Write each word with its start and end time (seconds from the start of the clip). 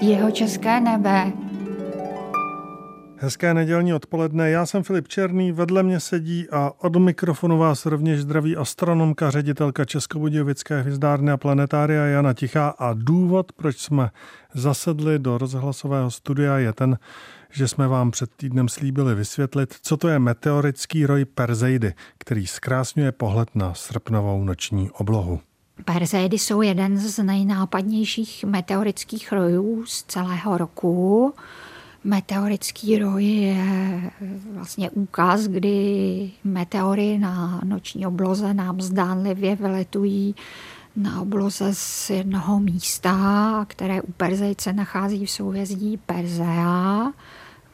Jeho 0.00 0.30
české 0.30 0.80
nebe. 0.80 1.32
Hezké 3.18 3.54
nedělní 3.54 3.94
odpoledne, 3.94 4.50
já 4.50 4.66
jsem 4.66 4.82
Filip 4.82 5.08
Černý, 5.08 5.52
vedle 5.52 5.82
mě 5.82 6.00
sedí 6.00 6.50
a 6.50 6.72
od 6.78 6.96
mikrofonu 6.96 7.58
vás 7.58 7.86
rovněž 7.86 8.20
zdraví 8.20 8.56
astronomka, 8.56 9.30
ředitelka 9.30 9.84
Českobudějovické 9.84 10.80
hvězdárny 10.80 11.32
a 11.32 11.36
planetária 11.36 12.06
Jana 12.06 12.32
Tichá 12.32 12.68
a 12.68 12.92
důvod, 12.94 13.52
proč 13.52 13.78
jsme 13.78 14.10
zasedli 14.54 15.18
do 15.18 15.38
rozhlasového 15.38 16.10
studia 16.10 16.58
je 16.58 16.72
ten, 16.72 16.98
že 17.50 17.68
jsme 17.68 17.88
vám 17.88 18.10
před 18.10 18.30
týdnem 18.36 18.68
slíbili 18.68 19.14
vysvětlit, 19.14 19.74
co 19.82 19.96
to 19.96 20.08
je 20.08 20.18
meteorický 20.18 21.06
roj 21.06 21.24
Perzeidy, 21.24 21.94
který 22.18 22.46
zkrásňuje 22.46 23.12
pohled 23.12 23.48
na 23.54 23.74
srpnovou 23.74 24.44
noční 24.44 24.90
oblohu. 24.90 25.40
Perzeidy 25.86 26.38
jsou 26.38 26.62
jeden 26.62 26.98
z 26.98 27.22
nejnápadnějších 27.22 28.44
meteorických 28.44 29.32
rojů 29.32 29.84
z 29.86 30.02
celého 30.02 30.58
roku. 30.58 31.34
Meteorický 32.04 32.98
roj 32.98 33.24
je 33.24 34.10
vlastně 34.52 34.90
úkaz, 34.90 35.46
kdy 35.46 36.30
meteory 36.44 37.18
na 37.18 37.60
noční 37.64 38.06
obloze 38.06 38.54
nám 38.54 38.80
zdánlivě 38.80 39.56
vyletují 39.56 40.34
na 40.96 41.20
obloze 41.20 41.74
z 41.74 42.10
jednoho 42.10 42.60
místa, 42.60 43.64
které 43.68 44.02
u 44.02 44.12
Perzejce 44.12 44.72
nachází 44.72 45.26
v 45.26 45.30
souhvězdí 45.30 45.96
Perzea, 45.96 47.12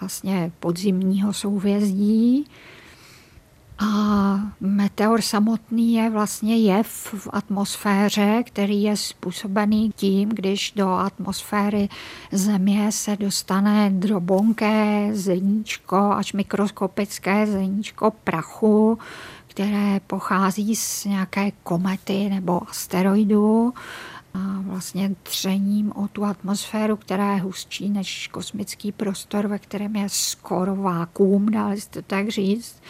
vlastně 0.00 0.52
podzimního 0.60 1.32
souhvězdí. 1.32 2.46
A 3.78 4.40
meteor 4.60 5.20
samotný 5.20 5.94
je 5.94 6.10
vlastně 6.10 6.56
jev 6.56 7.14
v 7.14 7.28
atmosféře, 7.32 8.42
který 8.46 8.82
je 8.82 8.96
způsobený 8.96 9.92
tím, 9.96 10.28
když 10.28 10.72
do 10.76 10.88
atmosféry 10.88 11.88
Země 12.32 12.92
se 12.92 13.16
dostane 13.16 13.90
drobonké 13.90 15.10
zrníčko 15.12 15.96
až 15.96 16.32
mikroskopické 16.32 17.46
zrníčko 17.46 18.10
prachu, 18.10 18.98
které 19.46 20.00
pochází 20.06 20.76
z 20.76 21.04
nějaké 21.04 21.50
komety 21.62 22.28
nebo 22.28 22.70
asteroidu 22.70 23.74
a 24.34 24.38
vlastně 24.60 25.14
třením 25.22 25.92
o 25.92 26.08
tu 26.08 26.24
atmosféru, 26.24 26.96
která 26.96 27.34
je 27.34 27.40
hustší 27.40 27.90
než 27.90 28.28
kosmický 28.28 28.92
prostor, 28.92 29.46
ve 29.46 29.58
kterém 29.58 29.96
je 29.96 30.08
skoro 30.08 30.76
vákuum, 30.76 31.48
dá 31.48 31.76
se 31.76 31.88
to 31.88 32.02
tak 32.02 32.28
říct, 32.28 32.82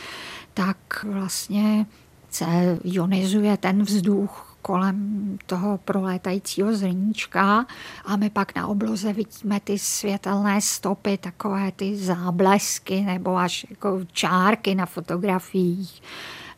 tak 0.58 1.04
vlastně 1.04 1.86
se 2.30 2.78
ionizuje 2.84 3.56
ten 3.56 3.82
vzduch 3.82 4.56
kolem 4.62 5.38
toho 5.46 5.78
prolétajícího 5.78 6.76
zrníčka 6.76 7.66
a 8.04 8.16
my 8.16 8.30
pak 8.30 8.54
na 8.54 8.66
obloze 8.66 9.12
vidíme 9.12 9.60
ty 9.60 9.78
světelné 9.78 10.60
stopy, 10.60 11.18
takové 11.18 11.72
ty 11.72 11.96
záblesky 11.96 13.00
nebo 13.00 13.36
až 13.36 13.66
jako 13.70 14.00
čárky 14.12 14.74
na 14.74 14.86
fotografiích. 14.86 16.02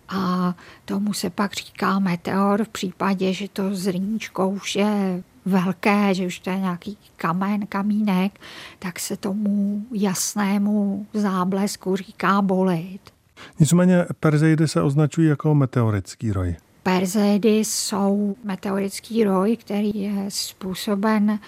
A 0.08 0.54
tomu 0.84 1.12
se 1.12 1.30
pak 1.30 1.52
říká 1.52 1.98
meteor 1.98 2.64
v 2.64 2.68
případě, 2.68 3.32
že 3.32 3.48
to 3.48 3.74
zrníčko 3.74 4.48
už 4.48 4.76
je 4.76 5.22
velké, 5.44 6.14
že 6.14 6.26
už 6.26 6.38
to 6.38 6.50
je 6.50 6.58
nějaký 6.58 6.98
kamen, 7.16 7.66
kamínek, 7.66 8.40
tak 8.78 9.00
se 9.00 9.16
tomu 9.16 9.86
jasnému 9.92 11.06
záblesku 11.14 11.96
říká 11.96 12.42
bolit. 12.42 13.19
Nicméně 13.60 14.06
Perzeidy 14.20 14.68
se 14.68 14.82
označují 14.82 15.28
jako 15.28 15.54
meteorický 15.54 16.32
roj. 16.32 16.56
Perzeidy 16.82 17.58
jsou 17.58 18.36
meteorický 18.44 19.24
roj, 19.24 19.56
který 19.56 19.90
je 19.94 20.24
způsoben 20.28 21.38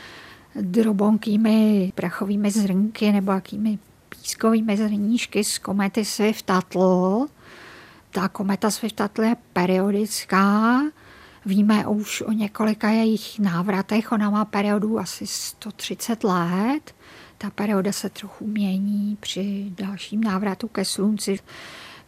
drobonkými 0.61 1.93
prachovými 1.95 2.51
zrnky 2.51 3.13
nebo 3.13 3.33
jakými 3.33 3.79
pískovými 4.09 4.77
zrníčky 4.77 5.45
z 5.45 5.59
komety 5.59 6.05
Swift-Tuttle. 6.05 7.27
Ta 8.11 8.29
kometa 8.29 8.69
Swift-Tuttle 8.69 9.29
je 9.29 9.37
periodická, 9.53 10.81
Víme 11.47 11.87
už 11.87 12.21
o 12.23 12.33
několika 12.33 12.89
jejich 12.91 13.39
návratech. 13.39 14.13
Ona 14.13 14.31
má 14.31 14.45
periodu 14.45 14.99
asi 14.99 15.27
130 15.27 16.25
let. 16.25 16.95
Ta 17.43 17.51
perioda 17.51 17.93
se 17.93 18.09
trochu 18.09 18.47
mění 18.47 19.17
při 19.21 19.67
dalším 19.71 20.21
návratu 20.21 20.69
ke 20.69 20.85
slunci. 20.85 21.39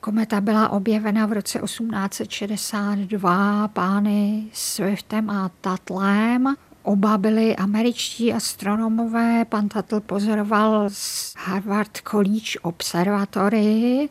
Kometa 0.01 0.41
byla 0.41 0.69
objevena 0.69 1.27
v 1.27 1.33
roce 1.33 1.59
1862 1.59 3.69
pány 3.69 4.45
Swiftem 4.53 5.31
a 5.31 5.51
Tatlem. 5.61 6.55
Oba 6.83 7.19
byli 7.19 7.57
američtí 7.57 8.33
astronomové. 8.33 9.45
Pan 9.45 9.69
Tatl 9.69 10.01
pozoroval 10.01 10.85
z 10.89 11.35
Harvard 11.39 11.99
College 12.11 12.59
Observatory, 12.63 14.09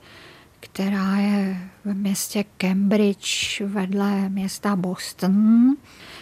která 0.59 1.17
je 1.17 1.69
v 1.85 1.93
městě 1.93 2.45
Cambridge 2.57 3.61
vedle 3.61 4.29
města 4.29 4.75
Boston. 4.75 5.75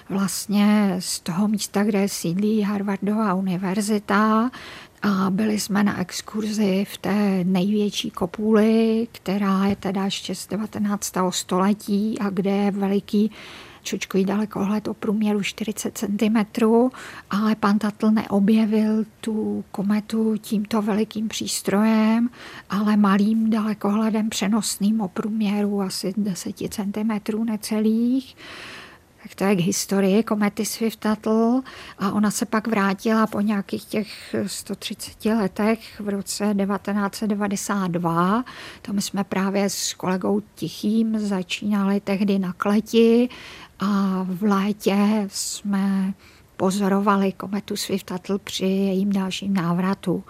Vlastně 0.09 0.95
z 0.99 1.19
toho 1.19 1.47
místa, 1.47 1.83
kde 1.83 2.09
sídlí 2.09 2.61
Harvardová 2.61 3.33
univerzita, 3.33 4.51
a 5.01 5.29
byli 5.29 5.59
jsme 5.59 5.83
na 5.83 6.01
exkurzi 6.01 6.85
v 6.89 6.97
té 6.97 7.43
největší 7.43 8.11
kopuli, 8.11 9.07
která 9.11 9.65
je 9.65 9.75
teda 9.75 10.05
ještě 10.05 10.35
z 10.35 10.47
19. 10.47 11.13
století 11.29 12.19
a 12.19 12.29
kde 12.29 12.51
je 12.51 12.71
veliký 12.71 13.31
čočkový 13.83 14.25
dalekohled 14.25 14.87
o 14.87 14.93
průměru 14.93 15.43
40 15.43 15.97
cm, 15.97 16.63
ale 17.29 17.55
pan 17.55 17.79
Tatl 17.79 18.11
neobjevil 18.11 19.03
tu 19.21 19.63
kometu 19.71 20.37
tímto 20.37 20.81
velikým 20.81 21.27
přístrojem, 21.27 22.29
ale 22.69 22.97
malým 22.97 23.49
dalekohledem 23.49 24.29
přenosným 24.29 25.01
o 25.01 25.07
průměru 25.07 25.81
asi 25.81 26.13
10 26.17 26.55
cm 26.69 27.45
necelých 27.45 28.35
to 29.35 29.43
je 29.43 29.55
k 29.55 29.59
historii 29.59 30.23
komety 30.23 30.65
Swift-Tuttle 30.65 31.61
a 31.99 32.11
ona 32.11 32.31
se 32.31 32.45
pak 32.45 32.67
vrátila 32.67 33.27
po 33.27 33.41
nějakých 33.41 33.85
těch 33.85 34.35
130 34.45 35.25
letech 35.25 35.99
v 35.99 36.09
roce 36.09 36.55
1992. 36.65 38.43
To 38.81 38.93
my 38.93 39.01
jsme 39.01 39.23
právě 39.23 39.69
s 39.69 39.93
kolegou 39.93 40.41
Tichým 40.55 41.19
začínali 41.19 41.99
tehdy 41.99 42.39
na 42.39 42.53
kleti 42.53 43.29
a 43.79 44.23
v 44.29 44.43
létě 44.43 45.27
jsme 45.27 46.13
pozorovali 46.61 47.31
kometu 47.31 47.73
Swift-Tuttle 47.73 48.39
při 48.43 48.65
jejím 48.65 49.11
dalším 49.11 49.53
návratu. 49.53 50.23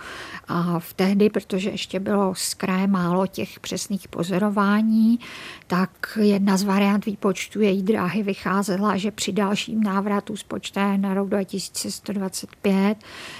A 0.47 0.79
v 0.79 0.93
tehdy, 0.93 1.29
protože 1.29 1.69
ještě 1.69 1.99
bylo 1.99 2.35
z 2.35 2.53
kraje 2.53 2.87
málo 2.87 3.27
těch 3.27 3.59
přesných 3.59 4.07
pozorování, 4.07 5.19
tak 5.67 6.17
jedna 6.21 6.57
z 6.57 6.63
variant 6.63 7.05
výpočtu 7.05 7.61
její 7.61 7.83
dráhy 7.83 8.23
vycházela, 8.23 8.97
že 8.97 9.11
při 9.11 9.31
dalším 9.31 9.83
návratu 9.83 10.37
spočté 10.37 10.97
na 10.97 11.13
rok 11.13 11.29
2125, 11.29 12.97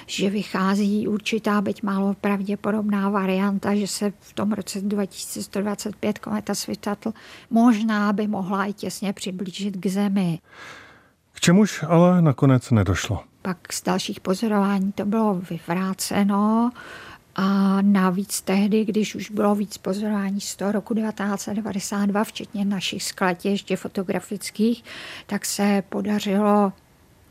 že 0.07 0.29
vychází 0.29 1.07
určitá, 1.07 1.61
byť 1.61 1.83
málo 1.83 2.13
pravděpodobná 2.21 3.09
varianta, 3.09 3.75
že 3.75 3.87
se 3.87 4.13
v 4.19 4.33
tom 4.33 4.51
roce 4.51 4.81
2125 4.81 6.19
kometa 6.19 6.53
Swift-Tuttle 6.53 7.13
možná 7.49 8.13
by 8.13 8.27
mohla 8.27 8.65
i 8.65 8.73
těsně 8.73 9.13
přiblížit 9.13 9.77
k 9.77 9.87
Zemi. 9.87 10.39
K 11.33 11.39
čemuž 11.39 11.83
ale 11.87 12.21
nakonec 12.21 12.71
nedošlo. 12.71 13.23
Pak 13.41 13.73
z 13.73 13.83
dalších 13.83 14.19
pozorování 14.19 14.91
to 14.91 15.05
bylo 15.05 15.41
vyvráceno 15.49 16.71
a 17.35 17.77
navíc 17.81 18.41
tehdy, 18.41 18.85
když 18.85 19.15
už 19.15 19.31
bylo 19.31 19.55
víc 19.55 19.77
pozorování 19.77 20.41
z 20.41 20.55
toho 20.55 20.71
roku 20.71 20.93
1992, 20.93 22.23
včetně 22.23 22.65
našich 22.65 23.03
skladě 23.03 23.49
ještě 23.49 23.75
fotografických, 23.75 24.83
tak 25.27 25.45
se 25.45 25.83
podařilo, 25.89 26.73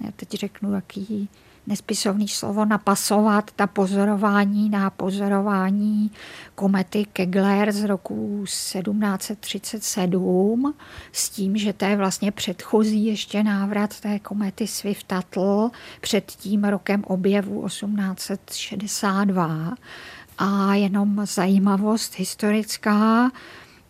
já 0.05 0.11
teď 0.17 0.31
řeknu, 0.31 0.75
jaký 0.75 1.29
nespisovný 1.71 2.29
slovo 2.29 2.65
napasovat 2.65 3.51
ta 3.57 3.67
pozorování 3.67 4.71
na 4.71 4.91
pozorování 4.91 6.11
komety 6.55 7.07
Kegler 7.13 7.73
z 7.73 7.85
roku 7.85 8.45
1737 8.45 10.75
s 11.13 11.31
tím, 11.31 11.57
že 11.57 11.73
to 11.73 11.85
je 11.85 11.97
vlastně 11.97 12.33
předchozí 12.33 13.07
ještě 13.07 13.43
návrat 13.43 14.01
té 14.01 14.19
komety 14.19 14.65
Swift-Tuttle 14.65 15.71
před 16.01 16.25
tím 16.25 16.65
rokem 16.65 17.05
objevu 17.05 17.67
1862. 17.67 19.75
A 20.39 20.75
jenom 20.75 21.27
zajímavost 21.27 22.19
historická, 22.19 23.31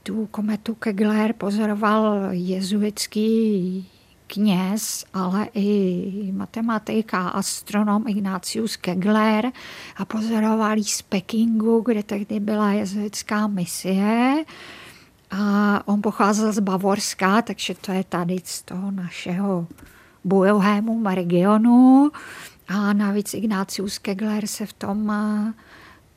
tu 0.03 0.27
kometu 0.27 0.75
Kegler 0.75 1.33
pozoroval 1.33 2.19
jezuitský 2.31 3.87
kněz, 4.33 5.05
ale 5.15 5.49
i 5.55 6.33
matematik 6.33 7.15
a 7.15 7.29
astronom 7.29 8.09
Ignatius 8.09 8.77
Kegler 8.77 9.53
a 9.97 10.05
pozoroval 10.05 10.83
z 10.83 11.03
Pekingu, 11.03 11.81
kde 11.81 12.03
tehdy 12.03 12.41
byla 12.41 12.73
jezuitská 12.73 13.47
misie. 13.47 14.45
A 15.31 15.43
on 15.89 16.03
pocházel 16.03 16.53
z 16.53 16.59
Bavorska, 16.59 17.43
takže 17.43 17.75
to 17.75 17.93
je 17.93 18.05
tady 18.05 18.37
z 18.45 18.63
toho 18.63 18.91
našeho 18.91 19.67
bojohému 20.25 21.03
regionu. 21.15 22.11
A 22.69 22.93
navíc 22.93 23.35
Ignácius 23.35 23.99
Kegler 23.99 24.47
se 24.47 24.67
v 24.67 24.73
tom 24.73 25.13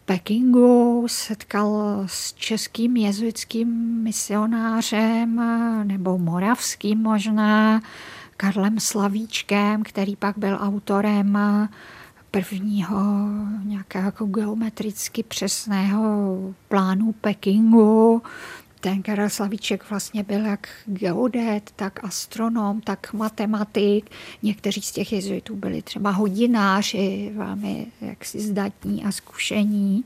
Pekingu 0.06 1.06
setkal 1.08 2.04
s 2.06 2.34
českým 2.34 2.98
jezuitským 2.98 3.68
misionářem 4.04 5.42
nebo 5.84 6.18
moravským 6.18 7.00
možná, 7.00 7.82
Karlem 8.38 8.80
Slavíčkem, 8.80 9.84
který 9.84 10.16
pak 10.16 10.38
byl 10.38 10.58
autorem 10.62 11.40
prvního 12.32 13.00
nějakého 13.64 14.06
jako 14.06 14.26
geometricky 14.26 15.24
přesného 15.24 16.38
plánu 16.68 17.12
Pekingu, 17.12 18.22
ten 18.84 19.02
Karel 19.02 19.30
Slavíček 19.30 19.90
vlastně 19.90 20.24
byl 20.24 20.46
jak 20.46 20.68
geodet, 20.86 21.72
tak 21.76 22.04
astronom, 22.04 22.82
tak 22.82 23.14
matematik. 23.14 24.10
Někteří 24.44 24.82
z 24.82 24.92
těch 24.92 25.14
jezuitů 25.14 25.56
byli 25.56 25.82
třeba 25.82 26.10
hodináři, 26.10 27.32
velmi 27.36 27.88
jaksi 28.02 28.40
zdatní 28.40 29.06
a 29.06 29.12
zkušení. 29.12 30.06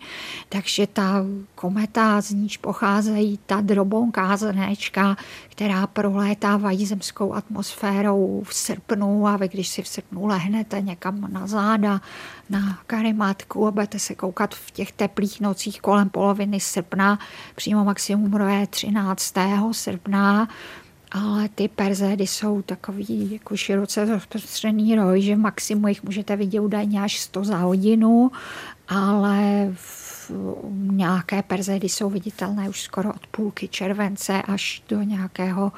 Takže 0.50 0.88
ta 0.88 1.26
kometa, 1.56 2.22
z 2.22 2.32
níž 2.32 2.58
pocházejí 2.58 3.40
ta 3.46 3.62
drobonká 3.62 4.38
zrnečka, 4.38 5.18
která 5.50 5.88
prolétávají 5.88 6.86
zemskou 6.86 7.34
atmosférou 7.34 8.44
v 8.46 8.54
srpnu 8.54 9.28
a 9.28 9.38
vy, 9.38 9.48
když 9.50 9.68
si 9.68 9.82
v 9.82 9.88
srpnu 9.88 10.26
lehnete 10.26 10.82
někam 10.82 11.34
na 11.34 11.48
záda, 11.48 12.02
na 12.50 12.80
karimatku 12.88 13.68
a 13.68 13.72
budete 13.72 14.00
se 14.00 14.16
koukat 14.16 14.56
v 14.56 14.72
těch 14.72 14.92
teplých 14.92 15.42
nocích 15.42 15.82
kolem 15.82 16.10
poloviny 16.10 16.60
srpna, 16.60 17.20
přímo 17.56 17.84
maximum 17.84 18.32
13. 18.70 19.34
srpna, 19.72 20.48
ale 21.12 21.50
ty 21.50 21.68
perzédy 21.68 22.28
jsou 22.28 22.62
takový 22.62 23.32
jako 23.32 23.58
široce 23.58 24.06
rozprostřený 24.06 24.96
roj, 24.96 25.22
že 25.22 25.36
maximum 25.36 25.88
jich 25.88 26.04
můžete 26.04 26.36
vidět 26.36 26.60
údajně 26.60 27.02
až 27.02 27.20
100 27.20 27.44
za 27.44 27.58
hodinu, 27.58 28.32
ale 28.88 29.68
v 29.74 30.32
nějaké 30.92 31.44
perzédy 31.44 31.90
jsou 31.90 32.10
viditelné 32.10 32.70
už 32.70 32.82
skoro 32.82 33.14
od 33.14 33.28
půlky 33.28 33.68
července 33.68 34.42
až 34.42 34.84
do 34.90 35.02
nějakého 35.02 35.72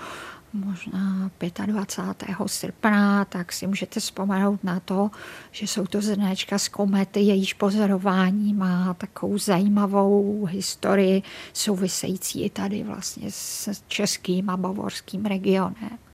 možná 0.53 1.31
25. 1.65 2.35
srpna, 2.45 3.25
tak 3.25 3.53
si 3.53 3.67
můžete 3.67 3.99
vzpomenout 3.99 4.63
na 4.63 4.79
to, 4.79 5.11
že 5.51 5.67
jsou 5.67 5.87
to 5.87 6.01
zrnečka 6.01 6.59
z 6.59 6.67
komety, 6.67 7.19
jejíž 7.19 7.53
pozorování 7.53 8.53
má 8.53 8.93
takovou 8.93 9.37
zajímavou 9.37 10.45
historii 10.45 11.23
související 11.53 12.43
i 12.43 12.49
tady 12.49 12.83
vlastně 12.83 13.31
s 13.31 13.83
českým 13.87 14.49
a 14.49 14.57
bavorským 14.57 15.25
regionem. 15.25 15.99